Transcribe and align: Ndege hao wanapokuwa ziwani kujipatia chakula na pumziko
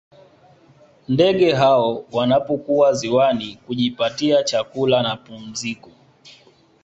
Ndege 1.07 1.53
hao 1.53 2.05
wanapokuwa 2.11 2.93
ziwani 2.93 3.55
kujipatia 3.67 4.43
chakula 4.43 5.01
na 5.01 5.15
pumziko 5.17 5.91